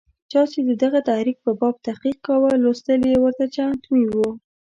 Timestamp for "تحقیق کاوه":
1.87-2.51